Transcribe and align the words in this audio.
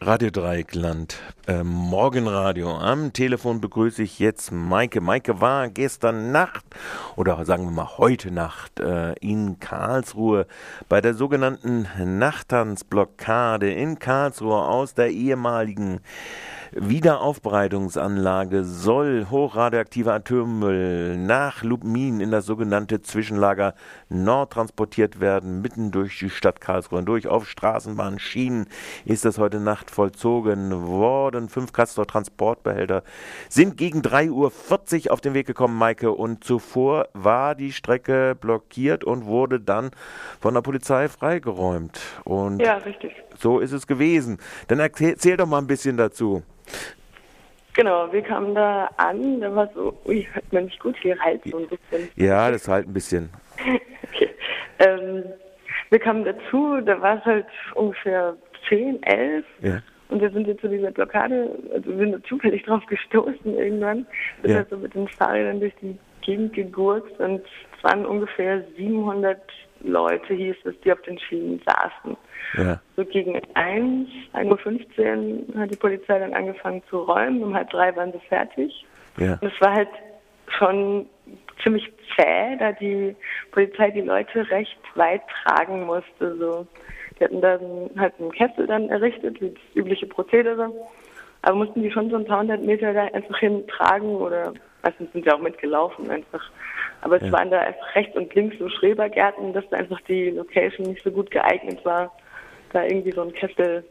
Radio 0.00 0.30
Dreieckland, 0.30 1.18
äh, 1.48 1.64
Morgenradio. 1.64 2.70
Am 2.70 3.12
Telefon 3.12 3.60
begrüße 3.60 4.04
ich 4.04 4.20
jetzt 4.20 4.52
Maike. 4.52 5.00
Maike 5.00 5.40
war 5.40 5.68
gestern 5.68 6.30
Nacht 6.30 6.64
oder 7.16 7.44
sagen 7.44 7.64
wir 7.64 7.72
mal 7.72 7.98
heute 7.98 8.30
Nacht 8.30 8.78
äh, 8.78 9.14
in 9.14 9.58
Karlsruhe 9.58 10.46
bei 10.88 11.00
der 11.00 11.14
sogenannten 11.14 11.88
Nachttanzblockade 11.98 13.72
in 13.72 13.98
Karlsruhe 13.98 14.68
aus 14.68 14.94
der 14.94 15.10
ehemaligen 15.10 15.98
Wiederaufbereitungsanlage 16.72 18.62
soll 18.62 19.26
hochradioaktiver 19.30 20.12
Atommüll 20.12 21.16
nach 21.16 21.62
Lubmin 21.62 22.20
in 22.20 22.30
das 22.30 22.44
sogenannte 22.44 23.00
Zwischenlager 23.00 23.74
Nord 24.10 24.52
transportiert 24.52 25.18
werden, 25.18 25.62
mitten 25.62 25.90
durch 25.90 26.18
die 26.18 26.28
Stadt 26.28 26.60
Karlsruhe 26.60 27.02
durch. 27.02 27.26
Auf 27.26 27.48
Straßenbahnschienen 27.48 28.66
ist 29.06 29.24
das 29.24 29.38
heute 29.38 29.60
Nacht 29.60 29.90
vollzogen 29.90 30.86
worden. 30.86 31.48
Fünf 31.48 31.72
Castor-Transportbehälter 31.72 33.02
sind 33.48 33.78
gegen 33.78 34.02
3.40 34.02 35.06
Uhr 35.06 35.12
auf 35.12 35.20
den 35.22 35.32
Weg 35.34 35.46
gekommen, 35.46 35.78
Maike, 35.78 36.12
und 36.12 36.44
zuvor 36.44 37.08
war 37.14 37.54
die 37.54 37.72
Strecke 37.72 38.36
blockiert 38.38 39.04
und 39.04 39.24
wurde 39.24 39.58
dann 39.58 39.90
von 40.40 40.52
der 40.52 40.60
Polizei 40.60 41.08
freigeräumt. 41.08 41.98
Und 42.24 42.60
ja, 42.60 42.76
richtig. 42.76 43.12
So 43.38 43.60
ist 43.60 43.72
es 43.72 43.86
gewesen. 43.86 44.38
Dann 44.66 44.80
erzähl 44.80 45.36
doch 45.36 45.46
mal 45.46 45.58
ein 45.58 45.66
bisschen 45.66 45.96
dazu. 45.96 46.42
Genau, 47.74 48.12
wir 48.12 48.22
kamen 48.22 48.56
da 48.56 48.90
an, 48.96 49.40
da 49.40 49.54
war 49.54 49.70
so, 49.72 49.96
ui, 50.04 50.26
hört 50.32 50.52
man 50.52 50.64
nicht 50.64 50.80
gut, 50.80 50.96
hier 51.00 51.16
halt 51.20 51.42
so 51.44 51.58
ein 51.58 51.68
bisschen. 51.68 52.08
Ja, 52.16 52.50
das 52.50 52.66
halt 52.66 52.88
ein 52.88 52.92
bisschen. 52.92 53.30
okay. 54.02 54.30
Ähm, 54.80 55.22
wir 55.90 56.00
kamen 56.00 56.24
dazu, 56.24 56.80
da 56.84 57.00
war 57.00 57.18
es 57.18 57.24
halt 57.24 57.46
ungefähr 57.76 58.36
10, 58.68 59.00
11. 59.04 59.44
Ja. 59.62 59.80
Und 60.08 60.20
wir 60.20 60.30
sind 60.30 60.48
jetzt 60.48 60.60
zu 60.60 60.68
dieser 60.68 60.90
Blockade, 60.90 61.56
also 61.72 61.90
wir 61.90 62.10
sind 62.10 62.26
zufällig 62.26 62.64
drauf 62.64 62.84
gestoßen 62.86 63.56
irgendwann. 63.56 64.06
Wir 64.40 64.42
sind 64.42 64.50
ja. 64.50 64.56
halt 64.56 64.70
so 64.70 64.76
mit 64.76 64.94
den 64.94 65.06
Fahrrädern 65.06 65.60
durch 65.60 65.74
die 65.80 65.96
Gegend 66.22 66.54
gegurkt 66.54 67.20
und 67.20 67.42
es 67.76 67.84
waren 67.84 68.04
ungefähr 68.04 68.64
700 68.76 69.40
Leute, 69.82 70.34
hieß 70.34 70.56
es, 70.64 70.74
die 70.80 70.92
auf 70.92 71.00
den 71.02 71.18
Schienen 71.18 71.60
saßen. 71.64 72.16
Ja. 72.56 72.80
So 72.96 73.04
gegen 73.04 73.40
1, 73.54 74.08
1.15 74.34 75.54
Uhr 75.54 75.60
hat 75.60 75.70
die 75.70 75.76
Polizei 75.76 76.18
dann 76.18 76.34
angefangen 76.34 76.82
zu 76.88 76.98
räumen. 76.98 77.42
Um 77.42 77.54
halb 77.54 77.70
drei 77.70 77.94
waren 77.96 78.12
sie 78.12 78.20
fertig. 78.28 78.84
Ja. 79.18 79.38
Und 79.40 79.52
es 79.52 79.60
war 79.60 79.74
halt 79.74 79.88
schon 80.58 81.06
ziemlich 81.62 81.90
zäh, 82.16 82.56
da 82.58 82.72
die 82.72 83.14
Polizei 83.50 83.90
die 83.90 84.00
Leute 84.00 84.48
recht 84.50 84.78
weit 84.94 85.22
tragen 85.42 85.84
musste. 85.84 86.36
So. 86.36 86.66
Die 87.18 87.24
hatten 87.24 87.40
dann 87.40 87.90
halt 87.98 88.14
einen 88.18 88.32
Kessel 88.32 88.66
dann 88.66 88.88
errichtet, 88.88 89.40
wie 89.40 89.50
das 89.50 89.62
übliche 89.74 90.06
Prozedere. 90.06 90.70
Aber 91.42 91.56
mussten 91.56 91.82
die 91.82 91.90
schon 91.90 92.10
so 92.10 92.16
ein 92.16 92.24
paar 92.24 92.40
hundert 92.40 92.64
Meter 92.64 92.92
da 92.92 93.04
einfach 93.04 93.38
hintragen 93.38 94.16
oder 94.16 94.52
meistens 94.88 95.12
sind 95.12 95.24
sie 95.24 95.30
auch 95.30 95.40
mitgelaufen 95.40 96.10
einfach. 96.10 96.42
Aber 97.00 97.16
es 97.16 97.22
ja. 97.22 97.32
waren 97.32 97.50
da 97.50 97.60
einfach 97.60 97.94
rechts 97.94 98.16
und 98.16 98.34
links 98.34 98.56
so 98.58 98.68
Schrebergärten, 98.68 99.52
dass 99.52 99.64
da 99.70 99.76
einfach 99.76 100.00
die 100.02 100.30
Location 100.30 100.86
nicht 100.86 101.02
so 101.04 101.10
gut 101.10 101.30
geeignet 101.30 101.84
war, 101.84 102.12
da 102.72 102.84
irgendwie 102.84 103.12
so 103.12 103.22
ein 103.22 103.32
Kessel 103.32 103.84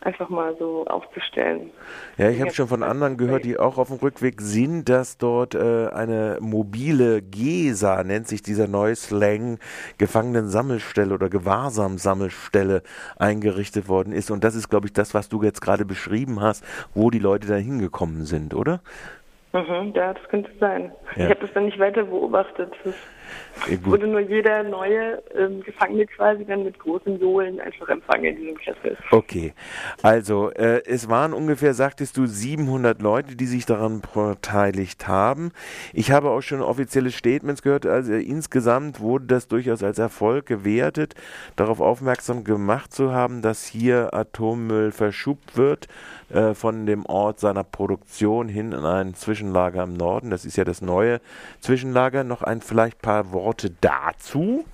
einfach 0.00 0.28
mal 0.28 0.54
so 0.58 0.86
aufzustellen. 0.86 1.70
Ja, 2.18 2.30
ich 2.30 2.40
habe 2.40 2.52
schon 2.52 2.68
von 2.68 2.84
anderen 2.84 3.16
gehört, 3.16 3.44
die 3.44 3.58
auch 3.58 3.78
auf 3.78 3.88
dem 3.88 3.96
Rückweg 3.96 4.40
sind, 4.40 4.88
dass 4.88 5.18
dort 5.18 5.56
äh, 5.56 5.88
eine 5.88 6.38
mobile 6.40 7.20
GESA, 7.20 8.04
nennt 8.04 8.28
sich 8.28 8.42
dieser 8.42 8.68
neue 8.68 8.94
Slang, 8.94 9.58
Gefangenensammelstelle 9.98 11.12
oder 11.12 11.28
Gewahrsamsammelstelle 11.28 12.82
eingerichtet 13.16 13.88
worden 13.88 14.12
ist. 14.12 14.30
Und 14.30 14.44
das 14.44 14.54
ist, 14.54 14.68
glaube 14.68 14.86
ich, 14.86 14.92
das, 14.92 15.14
was 15.14 15.28
du 15.28 15.42
jetzt 15.42 15.60
gerade 15.60 15.84
beschrieben 15.84 16.40
hast, 16.40 16.64
wo 16.94 17.10
die 17.10 17.18
Leute 17.18 17.48
da 17.48 17.56
hingekommen 17.56 18.24
sind, 18.24 18.54
oder? 18.54 18.80
Mhm, 19.62 19.92
ja, 19.94 20.14
das 20.14 20.28
könnte 20.28 20.50
sein. 20.60 20.92
Ja. 21.16 21.24
Ich 21.24 21.30
habe 21.30 21.40
das 21.40 21.52
dann 21.52 21.66
nicht 21.66 21.78
weiter 21.78 22.04
beobachtet. 22.04 22.72
Ja, 22.84 23.84
wurde 23.84 24.06
nur 24.06 24.20
jeder 24.20 24.62
neue 24.62 25.22
ähm, 25.36 25.62
Gefangene 25.62 26.06
quasi 26.06 26.44
dann 26.44 26.64
mit 26.64 26.78
großen 26.78 27.18
Sohlen 27.18 27.60
einfach 27.60 27.88
empfangen 27.88 28.24
in 28.24 28.36
diesem 28.36 28.56
Kessel. 28.56 28.96
Okay, 29.10 29.52
also 30.02 30.50
äh, 30.52 30.82
es 30.86 31.08
waren 31.08 31.32
ungefähr, 31.32 31.74
sagtest 31.74 32.16
du, 32.16 32.26
700 32.26 33.02
Leute, 33.02 33.36
die 33.36 33.46
sich 33.46 33.66
daran 33.66 34.00
beteiligt 34.00 35.08
haben. 35.08 35.50
Ich 35.92 36.12
habe 36.12 36.30
auch 36.30 36.40
schon 36.40 36.62
offizielle 36.62 37.10
Statements 37.10 37.62
gehört, 37.62 37.84
also 37.84 38.12
insgesamt 38.12 39.00
wurde 39.00 39.26
das 39.26 39.48
durchaus 39.48 39.82
als 39.82 39.98
Erfolg 39.98 40.46
gewertet, 40.46 41.14
darauf 41.56 41.80
aufmerksam 41.80 42.44
gemacht 42.44 42.92
zu 42.92 43.12
haben, 43.12 43.42
dass 43.42 43.66
hier 43.66 44.14
Atommüll 44.14 44.92
verschubt 44.92 45.56
wird 45.56 45.88
äh, 46.30 46.54
von 46.54 46.86
dem 46.86 47.06
Ort 47.06 47.40
seiner 47.40 47.64
Produktion 47.64 48.48
hin 48.48 48.72
in 48.72 48.84
ein 48.84 49.14
Zwischenlager 49.48 49.82
im 49.82 49.94
Norden. 49.94 50.30
Das 50.30 50.44
ist 50.44 50.56
ja 50.56 50.64
das 50.64 50.82
neue 50.82 51.20
Zwischenlager. 51.60 52.24
Noch 52.24 52.42
ein 52.42 52.60
vielleicht 52.60 53.00
paar 53.00 53.32
Worte 53.32 53.70
dazu. 53.80 54.64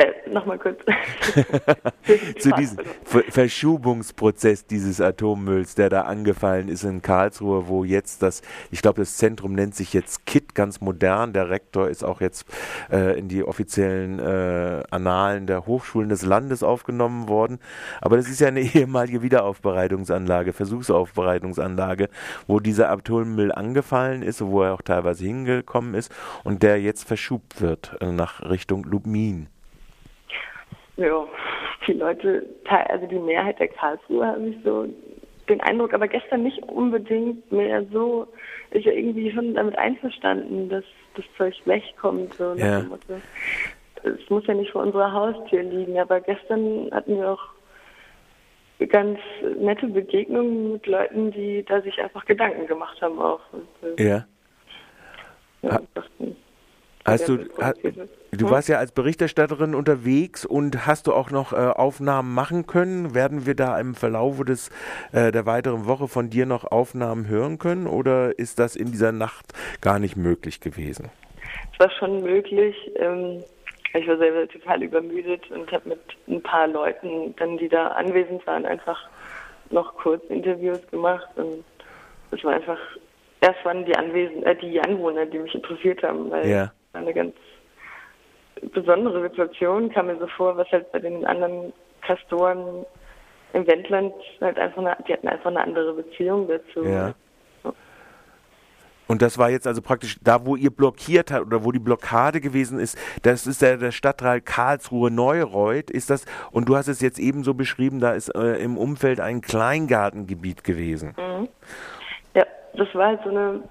Äh, 0.00 0.30
Nochmal 0.30 0.58
kurz. 0.58 0.78
Zu 2.38 2.52
diesem 2.52 2.78
Verschubungsprozess 3.04 4.64
dieses 4.64 5.00
Atommülls, 5.00 5.74
der 5.74 5.90
da 5.90 6.02
angefallen 6.02 6.68
ist 6.68 6.84
in 6.84 7.02
Karlsruhe, 7.02 7.68
wo 7.68 7.84
jetzt 7.84 8.22
das, 8.22 8.40
ich 8.70 8.80
glaube, 8.80 9.02
das 9.02 9.18
Zentrum 9.18 9.52
nennt 9.52 9.74
sich 9.74 9.92
jetzt 9.92 10.24
KIT, 10.24 10.54
ganz 10.54 10.80
modern. 10.80 11.34
Der 11.34 11.50
Rektor 11.50 11.88
ist 11.88 12.02
auch 12.02 12.22
jetzt 12.22 12.46
äh, 12.90 13.18
in 13.18 13.28
die 13.28 13.44
offiziellen 13.44 14.20
äh, 14.20 14.82
Annalen 14.90 15.46
der 15.46 15.66
Hochschulen 15.66 16.08
des 16.08 16.22
Landes 16.22 16.62
aufgenommen 16.62 17.28
worden. 17.28 17.58
Aber 18.00 18.16
das 18.16 18.28
ist 18.28 18.40
ja 18.40 18.48
eine 18.48 18.60
ehemalige 18.74 19.20
Wiederaufbereitungsanlage, 19.20 20.54
Versuchsaufbereitungsanlage, 20.54 22.08
wo 22.46 22.60
dieser 22.60 22.90
Atommüll 22.90 23.52
angefallen 23.52 24.22
ist, 24.22 24.40
wo 24.40 24.62
er 24.62 24.72
auch 24.72 24.82
teilweise 24.82 25.26
hingekommen 25.26 25.94
ist 25.94 26.10
und 26.42 26.62
der 26.62 26.80
jetzt 26.80 27.06
verschubt 27.06 27.60
wird 27.60 27.98
äh, 28.00 28.12
nach 28.12 28.48
Richtung 28.48 28.84
Lubmin. 28.84 29.48
Ja, 31.00 31.26
die 31.86 31.94
Leute, 31.94 32.46
also 32.68 33.06
die 33.06 33.18
Mehrheit 33.18 33.58
der 33.58 33.68
Karlsruhe 33.68 34.26
habe 34.26 34.48
ich 34.48 34.56
so 34.62 34.86
den 35.48 35.60
Eindruck, 35.62 35.94
aber 35.94 36.06
gestern 36.06 36.42
nicht 36.42 36.62
unbedingt 36.64 37.50
mehr 37.50 37.82
so, 37.90 38.28
ist 38.70 38.84
ja 38.84 38.92
irgendwie 38.92 39.32
schon 39.32 39.54
damit 39.54 39.78
einverstanden, 39.78 40.68
dass 40.68 40.84
das 41.14 41.24
Zeug 41.38 41.54
wegkommt. 41.64 42.34
So 42.34 42.52
ja. 42.54 42.84
Es 44.02 44.28
muss 44.28 44.46
ja 44.46 44.52
nicht 44.52 44.72
vor 44.72 44.82
unserer 44.82 45.10
Haustür 45.10 45.62
liegen, 45.62 45.98
aber 45.98 46.20
gestern 46.20 46.90
hatten 46.92 47.16
wir 47.16 47.32
auch 47.32 47.48
ganz 48.90 49.18
nette 49.58 49.86
Begegnungen 49.86 50.72
mit 50.72 50.86
Leuten, 50.86 51.30
die 51.32 51.64
da 51.66 51.80
sich 51.80 51.98
einfach 51.98 52.26
Gedanken 52.26 52.66
gemacht 52.66 53.00
haben 53.00 53.18
auch. 53.18 53.40
Und, 53.52 53.98
äh, 53.98 54.04
ja. 54.06 54.26
ja 55.62 55.80
Hast 57.04 57.28
du, 57.28 57.38
du 57.38 58.50
warst 58.50 58.68
ja 58.68 58.78
als 58.78 58.92
Berichterstatterin 58.92 59.74
unterwegs 59.74 60.44
und 60.44 60.86
hast 60.86 61.06
du 61.06 61.14
auch 61.14 61.30
noch 61.30 61.52
äh, 61.52 61.56
Aufnahmen 61.56 62.34
machen 62.34 62.66
können? 62.66 63.14
Werden 63.14 63.46
wir 63.46 63.54
da 63.54 63.78
im 63.80 63.94
Verlauf 63.94 64.44
des, 64.44 64.70
äh, 65.12 65.32
der 65.32 65.46
weiteren 65.46 65.86
Woche 65.86 66.08
von 66.08 66.28
dir 66.28 66.44
noch 66.44 66.70
Aufnahmen 66.70 67.26
hören 67.26 67.58
können 67.58 67.86
oder 67.86 68.38
ist 68.38 68.58
das 68.58 68.76
in 68.76 68.92
dieser 68.92 69.12
Nacht 69.12 69.46
gar 69.80 69.98
nicht 69.98 70.16
möglich 70.16 70.60
gewesen? 70.60 71.10
Es 71.72 71.80
war 71.80 71.90
schon 71.90 72.22
möglich. 72.22 72.76
Ähm, 72.96 73.42
ich 73.94 74.06
war 74.06 74.18
selber 74.18 74.46
total 74.46 74.82
übermüdet 74.82 75.50
und 75.50 75.72
habe 75.72 75.88
mit 75.88 76.00
ein 76.28 76.42
paar 76.42 76.68
Leuten, 76.68 77.34
dann, 77.38 77.56
die 77.56 77.68
da 77.68 77.88
anwesend 77.88 78.46
waren, 78.46 78.66
einfach 78.66 79.08
noch 79.70 79.94
kurz 79.96 80.22
Interviews 80.28 80.86
gemacht 80.90 81.28
und 81.36 81.64
es 82.30 82.44
war 82.44 82.52
einfach, 82.52 82.78
erst 83.40 83.64
waren 83.64 83.84
die 83.84 83.96
Anwesen, 83.96 84.42
äh, 84.44 84.54
die 84.54 84.80
Anwohner, 84.80 85.26
die 85.26 85.38
mich 85.38 85.54
interessiert 85.54 86.02
haben, 86.02 86.30
weil 86.30 86.46
ja 86.46 86.70
eine 86.92 87.14
ganz 87.14 87.34
besondere 88.72 89.22
Situation, 89.28 89.90
kam 89.90 90.06
mir 90.06 90.18
so 90.18 90.26
vor, 90.26 90.56
was 90.56 90.68
halt 90.70 90.90
bei 90.92 90.98
den 90.98 91.24
anderen 91.24 91.72
Kastoren 92.02 92.84
im 93.52 93.66
Wendland 93.66 94.14
halt 94.40 94.58
einfach 94.58 94.78
eine, 94.78 94.96
die 95.06 95.12
hatten 95.12 95.28
einfach 95.28 95.50
eine 95.50 95.60
andere 95.60 95.94
Beziehung 95.94 96.48
dazu. 96.48 96.84
Ja. 96.84 97.14
Und 99.10 99.22
das 99.22 99.38
war 99.38 99.50
jetzt 99.50 99.66
also 99.66 99.82
praktisch 99.82 100.18
da, 100.22 100.46
wo 100.46 100.54
ihr 100.54 100.70
blockiert 100.70 101.32
habt 101.32 101.44
oder 101.44 101.64
wo 101.64 101.72
die 101.72 101.80
Blockade 101.80 102.40
gewesen 102.40 102.78
ist, 102.78 102.96
das 103.24 103.44
ist 103.44 103.60
der, 103.60 103.76
der 103.76 103.90
Stadtteil 103.90 104.40
Karlsruhe-Neureuth, 104.40 105.90
ist 105.90 106.10
das, 106.10 106.26
und 106.52 106.68
du 106.68 106.76
hast 106.76 106.86
es 106.86 107.00
jetzt 107.00 107.18
eben 107.18 107.42
so 107.42 107.54
beschrieben, 107.54 107.98
da 107.98 108.12
ist 108.12 108.32
äh, 108.36 108.62
im 108.62 108.78
Umfeld 108.78 109.18
ein 109.18 109.40
Kleingartengebiet 109.40 110.62
gewesen. 110.62 111.16
Mhm. 111.18 111.48
Ja, 112.36 112.46
das 112.74 112.94
war 112.94 113.08
halt 113.08 113.20
so 113.24 113.30
eine 113.30 113.62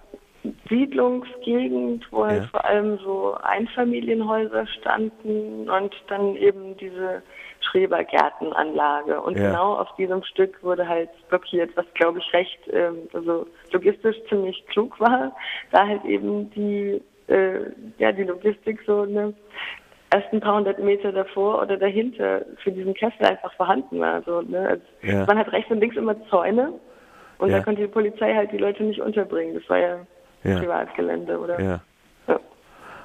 Siedlungsgegend, 0.69 2.05
wo 2.11 2.25
halt 2.25 2.45
vor 2.45 2.65
allem 2.65 2.97
so 2.99 3.35
Einfamilienhäuser 3.41 4.67
standen 4.67 5.69
und 5.69 5.95
dann 6.07 6.35
eben 6.35 6.77
diese 6.77 7.21
Schrebergärtenanlage. 7.61 9.21
Und 9.21 9.37
ja. 9.37 9.49
genau 9.49 9.75
auf 9.75 9.93
diesem 9.97 10.23
Stück 10.23 10.61
wurde 10.63 10.87
halt 10.87 11.09
blockiert, 11.29 11.71
was 11.75 11.85
glaube 11.93 12.19
ich 12.19 12.33
recht, 12.33 12.59
ähm, 12.71 13.07
also 13.13 13.47
logistisch 13.71 14.17
ziemlich 14.29 14.65
klug 14.67 14.99
war, 14.99 15.35
da 15.71 15.87
halt 15.87 16.03
eben 16.05 16.49
die, 16.51 17.01
äh, 17.27 17.59
ja, 17.97 18.11
die 18.11 18.23
Logistik 18.23 18.79
so 18.85 19.01
eine 19.01 19.33
erst 20.11 20.33
ein 20.33 20.39
paar 20.39 20.55
hundert 20.55 20.79
Meter 20.79 21.11
davor 21.11 21.61
oder 21.61 21.77
dahinter 21.77 22.41
für 22.63 22.71
diesen 22.71 22.93
Kessel 22.93 23.25
einfach 23.25 23.53
vorhanden 23.53 23.99
war. 23.99 24.15
Also, 24.15 24.41
ne? 24.41 24.67
also 24.69 24.83
ja. 25.03 25.25
Man 25.25 25.37
hat 25.37 25.51
rechts 25.51 25.69
und 25.69 25.79
links 25.79 25.95
immer 25.95 26.15
Zäune 26.29 26.73
und 27.37 27.49
ja. 27.49 27.57
da 27.57 27.63
konnte 27.63 27.81
die 27.81 27.87
Polizei 27.87 28.33
halt 28.33 28.51
die 28.51 28.57
Leute 28.57 28.83
nicht 28.83 29.01
unterbringen. 29.01 29.55
Das 29.55 29.69
war 29.69 29.77
ja, 29.77 29.99
ja. 30.43 30.59
Privatgelände, 30.59 31.39
oder? 31.39 31.59
Ja. 31.59 31.79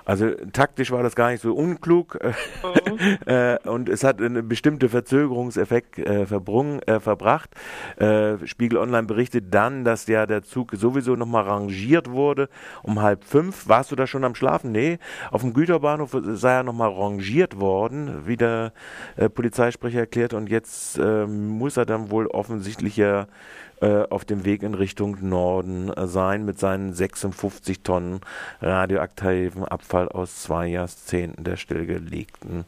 Also 0.04 0.30
taktisch 0.52 0.90
war 0.90 1.02
das 1.02 1.16
gar 1.16 1.30
nicht 1.30 1.40
so 1.40 1.54
unklug 1.54 2.18
mhm. 2.22 3.18
äh, 3.26 3.58
und 3.68 3.88
es 3.88 4.04
hat 4.04 4.20
eine 4.20 4.42
bestimmte 4.42 4.88
Verzögerungseffekt 4.88 5.98
äh, 5.98 6.26
verbrungen, 6.26 6.82
äh, 6.82 7.00
verbracht. 7.00 7.50
Äh, 7.96 8.46
Spiegel 8.46 8.78
Online 8.78 9.06
berichtet 9.06 9.46
dann, 9.52 9.84
dass 9.84 10.06
ja 10.06 10.26
der 10.26 10.42
Zug 10.42 10.72
sowieso 10.74 11.16
nochmal 11.16 11.44
rangiert 11.44 12.10
wurde 12.10 12.48
um 12.82 13.00
halb 13.00 13.24
fünf. 13.24 13.68
Warst 13.68 13.92
du 13.92 13.96
da 13.96 14.06
schon 14.06 14.24
am 14.24 14.34
Schlafen? 14.34 14.72
Nee, 14.72 14.98
auf 15.30 15.40
dem 15.40 15.54
Güterbahnhof 15.54 16.16
sei 16.34 16.52
er 16.52 16.62
nochmal 16.62 16.90
rangiert 16.90 17.58
worden, 17.58 18.26
wie 18.26 18.36
der 18.36 18.72
äh, 19.16 19.28
Polizeisprecher 19.28 20.00
erklärt 20.00 20.34
und 20.34 20.48
jetzt 20.48 20.98
ähm, 20.98 21.48
muss 21.48 21.76
er 21.76 21.86
dann 21.86 22.10
wohl 22.10 22.26
offensichtlich 22.26 22.96
ja 22.96 23.26
äh, 23.80 24.04
auf 24.08 24.24
dem 24.24 24.44
Weg 24.44 24.62
in 24.62 24.74
Richtung 24.74 25.16
Norden 25.28 25.92
sein 26.06 26.44
mit 26.44 26.58
seinen 26.58 26.94
56 26.94 27.82
Tonnen 27.82 28.20
radioaktiven 28.62 29.64
Abfall 29.64 29.93
aus 29.94 30.42
zwei 30.42 30.68
Jahrzehnten 30.68 31.44
der 31.44 31.56
stillgelegten 31.56 32.64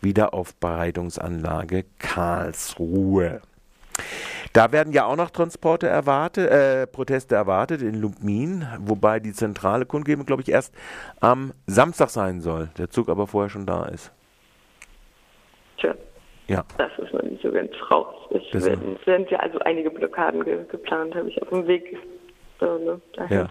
Wiederaufbereitungsanlage 0.00 1.84
Karlsruhe. 1.98 3.40
Da 4.52 4.72
werden 4.72 4.92
ja 4.92 5.04
auch 5.04 5.16
noch 5.16 5.30
Transporte 5.30 5.86
erwartet, 5.86 6.50
äh, 6.50 6.86
Proteste 6.86 7.34
erwartet 7.34 7.82
in 7.82 8.00
Lubmin, 8.00 8.66
wobei 8.80 9.20
die 9.20 9.32
zentrale 9.32 9.86
Kundgebung, 9.86 10.26
glaube 10.26 10.42
ich, 10.42 10.50
erst 10.50 10.74
am 11.20 11.52
Samstag 11.66 12.10
sein 12.10 12.40
soll. 12.40 12.70
Der 12.78 12.90
Zug 12.90 13.08
aber 13.08 13.26
vorher 13.26 13.50
schon 13.50 13.66
da 13.66 13.84
ist. 13.86 14.12
Tja. 15.76 15.94
Ja. 16.48 16.64
Das 16.78 16.90
ist 16.98 17.12
noch 17.12 17.22
nicht 17.22 17.42
so 17.42 17.52
ganz 17.52 17.70
raus. 17.90 18.14
Es 18.30 18.64
werden, 18.64 18.98
sind 19.04 19.30
ja 19.30 19.38
also 19.38 19.60
einige 19.60 19.90
Blockaden 19.90 20.44
ge 20.44 20.64
geplant, 20.68 21.14
habe 21.14 21.28
ich 21.28 21.40
auf 21.40 21.48
dem 21.50 21.66
Weg. 21.68 21.96
So, 22.58 22.78
ne, 22.78 23.00
ja. 23.30 23.48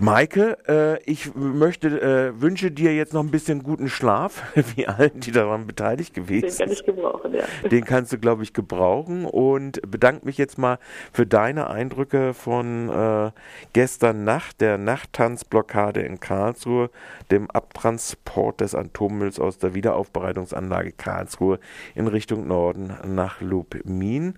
Maike, 0.00 0.56
äh, 0.68 1.02
ich 1.02 1.34
möchte, 1.34 1.88
äh, 1.88 2.40
wünsche 2.40 2.70
dir 2.70 2.94
jetzt 2.94 3.14
noch 3.14 3.22
ein 3.22 3.32
bisschen 3.32 3.64
guten 3.64 3.88
Schlaf, 3.88 4.44
wie 4.76 4.86
allen, 4.86 5.18
die 5.18 5.32
daran 5.32 5.66
beteiligt 5.66 6.14
gewesen 6.14 6.48
sind. 6.50 6.60
Den 6.60 6.66
kann 6.68 6.72
ich 6.72 6.84
gebrauchen, 6.84 7.34
ja. 7.34 7.68
Den 7.68 7.84
kannst 7.84 8.12
du, 8.12 8.18
glaube 8.18 8.44
ich, 8.44 8.52
gebrauchen 8.52 9.24
und 9.24 9.80
bedanke 9.90 10.24
mich 10.24 10.38
jetzt 10.38 10.56
mal 10.56 10.78
für 11.12 11.26
deine 11.26 11.68
Eindrücke 11.68 12.32
von 12.32 12.88
äh, 12.88 13.32
gestern 13.72 14.22
Nacht, 14.22 14.60
der 14.60 14.78
Nachttanzblockade 14.78 16.00
in 16.02 16.20
Karlsruhe, 16.20 16.90
dem 17.32 17.50
Abtransport 17.50 18.60
des 18.60 18.76
Atommülls 18.76 19.40
aus 19.40 19.58
der 19.58 19.74
Wiederaufbereitungsanlage 19.74 20.92
Karlsruhe 20.92 21.58
in 21.96 22.06
Richtung 22.06 22.46
Norden 22.46 22.92
nach 23.04 23.40
Lubmin. 23.40 24.34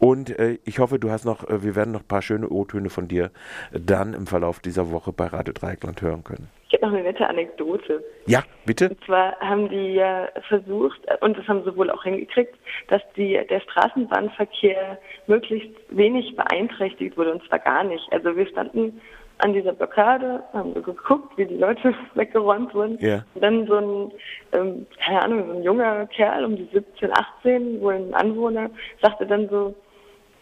Und 0.00 0.36
äh, 0.40 0.58
ich 0.64 0.80
hoffe, 0.80 0.98
du 0.98 1.12
hast 1.12 1.24
noch, 1.24 1.48
äh, 1.48 1.62
wir 1.62 1.76
werden 1.76 1.92
noch 1.92 2.00
ein 2.00 2.08
paar 2.08 2.22
schöne 2.22 2.48
O-Töne 2.48 2.90
von 2.90 3.06
dir 3.06 3.30
dann 3.70 4.12
im 4.12 4.26
Verlauf 4.26 4.58
dieser 4.58 4.90
Woche 4.90 5.03
bei 5.12 5.26
Radio 5.26 5.52
Dreieckland 5.52 6.00
hören 6.00 6.24
können. 6.24 6.48
Ich 6.68 6.74
habe 6.74 6.86
noch 6.86 6.98
eine 6.98 7.04
nette 7.04 7.28
Anekdote. 7.28 8.02
Ja, 8.26 8.42
bitte. 8.64 8.90
Und 8.90 9.04
zwar 9.04 9.38
haben 9.40 9.68
die 9.68 9.94
ja 9.94 10.28
versucht, 10.48 11.00
und 11.20 11.38
das 11.38 11.46
haben 11.46 11.62
sie 11.64 11.76
wohl 11.76 11.90
auch 11.90 12.02
hingekriegt, 12.02 12.54
dass 12.88 13.02
die, 13.16 13.40
der 13.48 13.60
Straßenbahnverkehr 13.60 14.98
möglichst 15.26 15.70
wenig 15.90 16.34
beeinträchtigt 16.34 17.16
wurde, 17.16 17.32
und 17.32 17.46
zwar 17.48 17.60
gar 17.60 17.84
nicht. 17.84 18.12
Also 18.12 18.36
wir 18.36 18.46
standen 18.48 19.00
an 19.38 19.52
dieser 19.52 19.72
Blockade, 19.72 20.42
haben 20.52 20.74
wir 20.74 20.82
geguckt, 20.82 21.36
wie 21.36 21.46
die 21.46 21.56
Leute 21.56 21.94
weggeräumt 22.14 22.74
wurden. 22.74 22.98
Ja. 23.00 23.24
Und 23.34 23.42
dann 23.42 23.66
so 23.66 23.76
ein, 23.76 24.12
ähm, 24.52 24.86
keine 25.04 25.22
Ahnung, 25.22 25.46
so 25.46 25.52
ein 25.54 25.62
junger 25.62 26.06
Kerl 26.06 26.44
um 26.44 26.56
die 26.56 26.68
17, 26.72 27.10
18, 27.12 27.80
wohl 27.80 27.94
ein 27.94 28.14
Anwohner, 28.14 28.70
sagte 29.02 29.26
dann 29.26 29.48
so, 29.48 29.74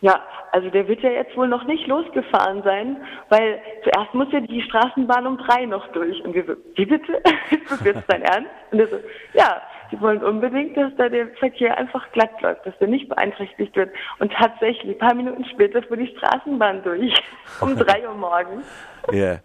ja, 0.02 0.20
also 0.52 0.68
der 0.68 0.86
wird 0.86 1.00
ja 1.00 1.10
jetzt 1.10 1.34
wohl 1.34 1.48
noch 1.48 1.64
nicht 1.64 1.86
losgefahren 1.86 2.62
sein, 2.62 2.98
weil 3.30 3.58
zuerst 3.84 4.12
muss 4.12 4.30
ja 4.32 4.40
die 4.40 4.60
Straßenbahn 4.60 5.26
um 5.26 5.38
drei 5.38 5.64
noch 5.64 5.88
durch. 5.92 6.22
Und 6.24 6.34
wir 6.34 6.44
so, 6.44 6.52
wie 6.74 6.84
bitte? 6.84 7.22
Ist 7.50 7.70
das 7.70 7.84
jetzt 7.84 8.04
dein 8.06 8.20
Ernst? 8.20 8.50
Und 8.70 8.80
er 8.80 8.88
so, 8.88 9.00
ja, 9.32 9.62
die 9.90 9.98
wollen 10.00 10.22
unbedingt, 10.22 10.76
dass 10.76 10.94
da 10.96 11.08
der 11.08 11.28
Verkehr 11.38 11.78
einfach 11.78 12.10
glatt 12.12 12.40
läuft, 12.42 12.66
dass 12.66 12.76
der 12.78 12.88
nicht 12.88 13.08
beeinträchtigt 13.08 13.74
wird. 13.74 13.90
Und 14.18 14.30
tatsächlich, 14.32 14.94
ein 14.94 14.98
paar 14.98 15.14
Minuten 15.14 15.44
später 15.46 15.82
fuhr 15.82 15.96
die 15.96 16.14
Straßenbahn 16.18 16.82
durch, 16.82 17.14
um 17.62 17.74
drei 17.74 18.06
Uhr 18.06 18.14
morgens. 18.14 18.66
Ja. 19.10 19.14
Yeah. 19.14 19.40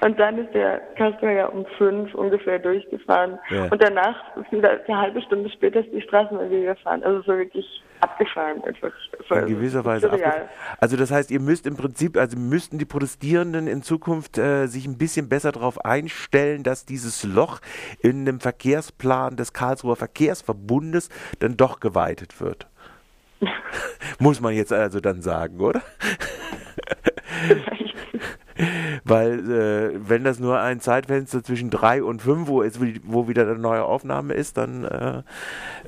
Und 0.00 0.18
dann 0.18 0.38
ist 0.38 0.54
der 0.54 0.80
Kasper 0.96 1.30
ja 1.30 1.46
um 1.46 1.66
fünf 1.76 2.14
ungefähr 2.14 2.58
durchgefahren. 2.58 3.38
Ja. 3.50 3.64
Und 3.70 3.82
danach, 3.82 4.16
wieder 4.50 4.80
eine 4.86 4.98
halbe 4.98 5.20
Stunde 5.22 5.50
später, 5.50 5.80
ist 5.80 5.92
die 5.92 6.00
Straßenbahn 6.00 6.50
wieder 6.50 6.74
gefahren. 6.74 7.02
Also 7.02 7.20
so 7.22 7.36
wirklich 7.36 7.82
abgefahren. 8.00 8.62
Etwas, 8.64 8.92
In 9.30 9.46
gewisser 9.46 9.84
Weise 9.84 10.10
abgefahren. 10.10 10.48
Also 10.78 10.96
das 10.96 11.10
heißt, 11.10 11.30
ihr 11.30 11.40
müsst 11.40 11.66
im 11.66 11.76
Prinzip, 11.76 12.16
also 12.16 12.38
müssten 12.38 12.78
die 12.78 12.86
Protestierenden 12.86 13.66
in 13.66 13.82
Zukunft 13.82 14.38
äh, 14.38 14.66
sich 14.66 14.86
ein 14.86 14.96
bisschen 14.96 15.28
besser 15.28 15.52
darauf 15.52 15.84
einstellen, 15.84 16.62
dass 16.62 16.86
dieses 16.86 17.24
Loch 17.24 17.60
in 18.00 18.24
dem 18.24 18.40
Verkehrsplan 18.40 19.36
des 19.36 19.52
Karlsruher 19.52 19.96
Verkehrsverbundes 19.96 21.10
dann 21.40 21.58
doch 21.58 21.78
geweitet 21.80 22.40
wird. 22.40 22.66
Muss 24.18 24.40
man 24.40 24.54
jetzt 24.54 24.72
also 24.72 25.00
dann 25.00 25.20
sagen, 25.20 25.60
oder? 25.60 25.82
Weil 29.10 29.50
äh, 29.50 30.08
wenn 30.08 30.22
das 30.22 30.38
nur 30.38 30.60
ein 30.60 30.78
Zeitfenster 30.78 31.42
zwischen 31.42 31.68
drei 31.68 32.00
und 32.00 32.22
fünf, 32.22 32.46
wo, 32.46 32.62
ist, 32.62 32.78
wo 33.02 33.26
wieder 33.26 33.42
eine 33.42 33.58
neue 33.58 33.82
Aufnahme 33.82 34.34
ist, 34.34 34.56
dann, 34.56 34.84
äh, 34.84 35.22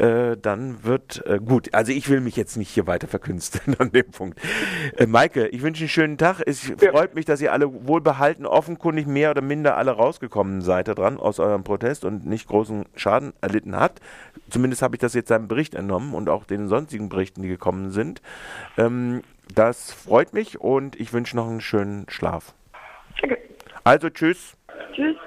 äh, 0.04 0.36
dann 0.36 0.82
wird 0.82 1.24
äh, 1.24 1.38
gut. 1.38 1.72
Also 1.72 1.92
ich 1.92 2.08
will 2.08 2.20
mich 2.20 2.34
jetzt 2.34 2.56
nicht 2.56 2.70
hier 2.70 2.88
weiter 2.88 3.06
verkünsteln 3.06 3.76
an 3.78 3.92
dem 3.92 4.10
Punkt. 4.10 4.40
Äh, 4.96 5.06
Maike, 5.06 5.46
ich 5.46 5.62
wünsche 5.62 5.82
einen 5.82 5.88
schönen 5.88 6.18
Tag. 6.18 6.42
Es 6.44 6.66
ja. 6.66 6.90
freut 6.90 7.14
mich, 7.14 7.24
dass 7.24 7.40
ihr 7.40 7.52
alle 7.52 7.86
wohlbehalten, 7.86 8.44
offenkundig 8.44 9.06
mehr 9.06 9.30
oder 9.30 9.40
minder 9.40 9.76
alle 9.76 9.92
rausgekommen 9.92 10.60
seid 10.60 10.88
da 10.88 10.94
dran 10.94 11.20
aus 11.20 11.38
eurem 11.38 11.62
Protest 11.62 12.04
und 12.04 12.26
nicht 12.26 12.48
großen 12.48 12.86
Schaden 12.96 13.34
erlitten 13.40 13.76
habt. 13.76 14.00
Zumindest 14.50 14.82
habe 14.82 14.96
ich 14.96 15.00
das 15.00 15.14
jetzt 15.14 15.28
seinem 15.28 15.46
Bericht 15.46 15.76
entnommen 15.76 16.14
und 16.14 16.28
auch 16.28 16.42
den 16.42 16.66
sonstigen 16.66 17.08
Berichten, 17.08 17.42
die 17.42 17.48
gekommen 17.48 17.92
sind. 17.92 18.20
Ähm, 18.76 19.22
das 19.54 19.92
freut 19.92 20.32
mich 20.32 20.60
und 20.60 20.98
ich 20.98 21.12
wünsche 21.12 21.36
noch 21.36 21.48
einen 21.48 21.60
schönen 21.60 22.06
Schlaf. 22.08 22.52
Also 23.84 24.10
tschüss. 24.10 24.56
Tschüss. 24.94 25.16